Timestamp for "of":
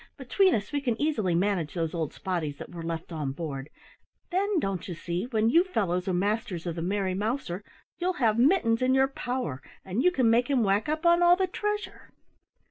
6.65-6.73